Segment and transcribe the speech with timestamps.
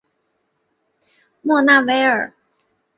[1.43, 2.33] 莫纳维尔。